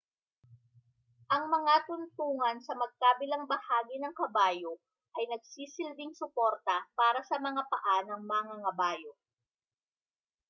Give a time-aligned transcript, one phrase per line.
[1.35, 4.73] ang mga tuntungan sa magkabilang bahagi ng kabayo
[5.21, 9.13] ay nagsisilbing suporta para sa mga paa ng mangangabayo